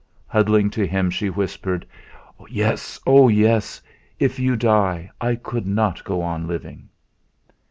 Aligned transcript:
Huddling 0.25 0.71
to 0.71 0.87
him 0.87 1.11
she 1.11 1.29
whispered: 1.29 1.85
"Yes, 2.49 2.99
oh, 3.05 3.27
yes! 3.27 3.83
If 4.17 4.39
you 4.39 4.55
die, 4.55 5.11
I 5.21 5.35
could 5.35 5.67
not 5.67 6.03
go 6.03 6.23
on 6.23 6.47
living." 6.47 6.89